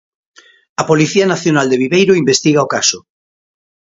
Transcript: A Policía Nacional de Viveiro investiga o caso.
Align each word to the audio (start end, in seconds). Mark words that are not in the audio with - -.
A 0.81 0.83
Policía 0.89 1.25
Nacional 1.33 1.67
de 1.69 1.79
Viveiro 1.83 2.19
investiga 2.21 2.65
o 2.65 2.71
caso. 2.75 2.99